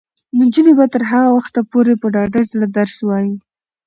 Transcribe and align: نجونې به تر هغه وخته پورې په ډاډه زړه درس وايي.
نجونې 0.39 0.73
به 0.77 0.85
تر 0.93 1.01
هغه 1.11 1.29
وخته 1.37 1.59
پورې 1.71 1.93
په 2.01 2.07
ډاډه 2.13 2.41
زړه 2.51 2.67
درس 2.77 2.95
وايي. 3.07 3.33